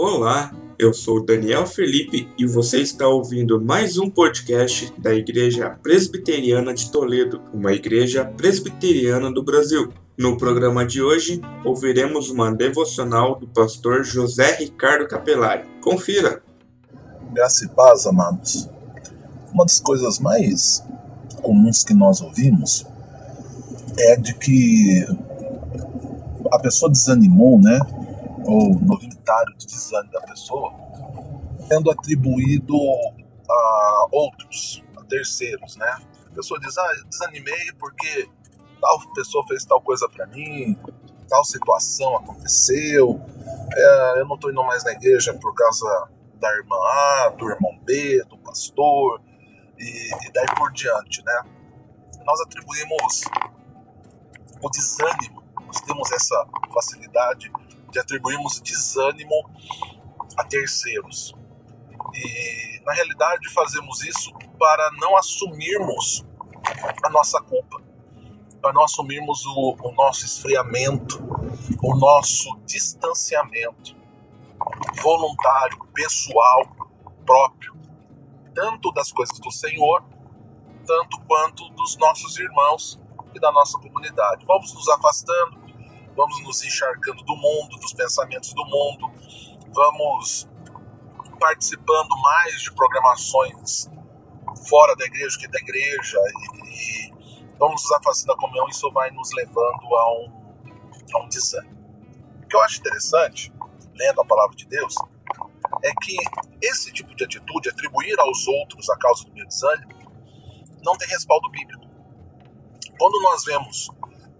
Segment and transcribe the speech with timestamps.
[0.00, 6.72] Olá, eu sou Daniel Felipe e você está ouvindo mais um podcast da Igreja Presbiteriana
[6.72, 9.92] de Toledo, uma igreja presbiteriana do Brasil.
[10.16, 15.64] No programa de hoje, ouviremos uma devocional do pastor José Ricardo Capelari.
[15.82, 16.44] Confira!
[17.32, 18.68] Graça e paz, amados.
[19.52, 20.80] Uma das coisas mais
[21.42, 22.86] comuns que nós ouvimos
[23.98, 25.04] é de que
[26.52, 27.80] a pessoa desanimou, né?
[28.44, 28.78] Ou
[29.28, 30.72] inventário de desânimo da pessoa,
[31.68, 32.76] sendo atribuído
[33.48, 35.98] a outros, a terceiros, né?
[36.30, 38.28] A pessoa diz, ah, desanimei porque
[38.80, 40.78] tal pessoa fez tal coisa para mim,
[41.28, 43.20] tal situação aconteceu,
[43.74, 47.78] é, eu não tô indo mais na igreja por causa da irmã A, do irmão
[47.84, 49.20] B, do pastor,
[49.78, 51.42] e, e daí por diante, né?
[52.24, 53.22] Nós atribuímos
[54.62, 57.50] o desânimo, nós temos essa facilidade
[57.90, 59.48] de atribuirmos desânimo
[60.36, 61.34] a terceiros.
[62.14, 66.24] E na realidade fazemos isso para não assumirmos
[67.02, 67.82] a nossa culpa,
[68.60, 71.18] para não assumirmos o, o nosso esfriamento,
[71.82, 73.96] o nosso distanciamento
[75.02, 76.66] voluntário, pessoal,
[77.24, 77.76] próprio,
[78.54, 80.02] tanto das coisas do Senhor,
[80.86, 82.98] tanto quanto dos nossos irmãos
[83.34, 84.44] e da nossa comunidade.
[84.46, 85.67] Vamos nos afastando,
[86.18, 89.08] vamos nos encharcando do mundo, dos pensamentos do mundo,
[89.72, 90.48] vamos
[91.38, 93.88] participando mais de programações
[94.68, 99.12] fora da igreja que da igreja e, e vamos nos afastando da comunhão, isso vai
[99.12, 100.32] nos levando a um,
[101.14, 101.78] a um desânimo.
[102.42, 103.52] O que eu acho interessante,
[103.94, 104.96] lendo a palavra de Deus,
[105.84, 106.16] é que
[106.60, 109.92] esse tipo de atitude, atribuir aos outros a causa do meu desânimo,
[110.82, 111.86] não tem respaldo bíblico.
[112.98, 113.88] Quando nós vemos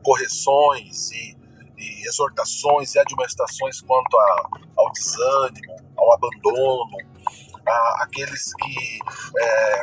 [0.03, 1.39] correções e
[1.79, 6.97] e exortações e admoestações quanto a, ao desânimo, ao abandono,
[7.67, 8.99] a, aqueles que
[9.41, 9.83] é,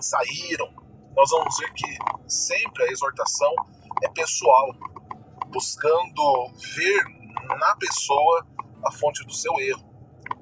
[0.00, 0.68] saíram,
[1.16, 1.96] nós vamos ver que
[2.28, 3.52] sempre a exortação
[4.02, 4.68] é pessoal,
[5.48, 7.04] buscando ver
[7.58, 8.46] na pessoa
[8.84, 9.84] a fonte do seu erro.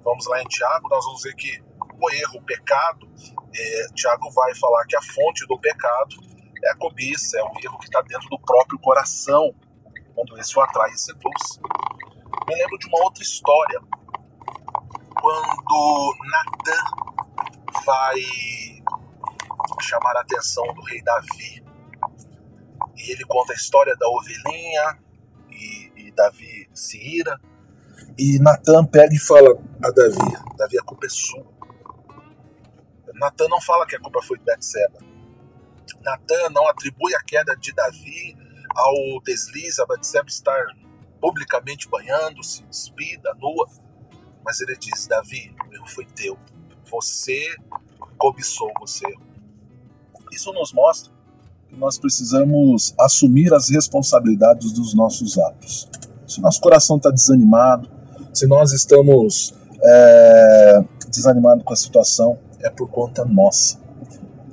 [0.02, 1.62] Vamos lá em Tiago, nós vamos ver que
[2.00, 3.08] o erro, o pecado,
[3.54, 6.16] é, Tiago vai falar que a fonte do pecado
[6.64, 9.54] é a cobiça, é o erro que está dentro do próprio coração
[10.14, 11.60] quando esse o atrai e seduz.
[12.48, 13.80] Me lembro de uma outra história,
[15.20, 18.20] quando Natan vai
[19.80, 21.64] chamar a atenção do rei Davi.
[22.96, 24.98] E ele conta a história da ovelhinha,
[25.50, 27.40] e, e Davi se ira.
[28.18, 29.50] E Natan pega e fala
[29.82, 31.44] a Davi: Davi, a culpa é sua.
[33.14, 34.98] Natan não fala que a culpa foi de Betseba.
[36.02, 38.36] Natan não atribui a queda de Davi
[38.74, 40.66] ao deslize, a Batseba estar
[41.20, 43.68] publicamente banhando-se, despida, nua.
[44.44, 46.36] Mas ele diz: Davi, o erro foi teu.
[46.90, 47.40] Você
[48.18, 49.06] cobiçou você.
[50.30, 51.12] Isso nos mostra
[51.68, 55.88] que nós precisamos assumir as responsabilidades dos nossos atos.
[56.26, 57.88] Se nosso coração está desanimado,
[58.32, 63.78] se nós estamos é, desanimados com a situação, é por conta nossa.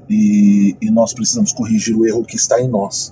[0.09, 3.11] E, e nós precisamos corrigir o erro que está em nós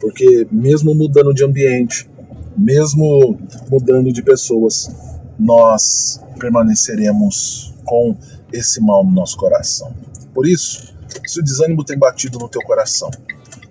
[0.00, 2.08] porque mesmo mudando de ambiente,
[2.56, 3.38] mesmo
[3.70, 4.90] mudando de pessoas,
[5.38, 8.16] nós permaneceremos com
[8.52, 9.92] esse mal no nosso coração.
[10.32, 10.94] Por isso,
[11.26, 13.10] se o desânimo tem batido no teu coração,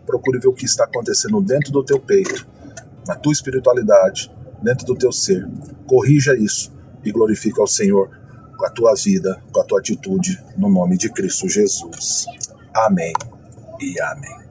[0.05, 2.47] procure ver o que está acontecendo dentro do teu peito,
[3.07, 4.31] na tua espiritualidade,
[4.61, 5.47] dentro do teu ser.
[5.85, 6.71] Corrija isso
[7.03, 8.09] e glorifica ao Senhor
[8.57, 12.25] com a tua vida, com a tua atitude, no nome de Cristo Jesus.
[12.73, 13.13] Amém
[13.79, 14.44] e amém.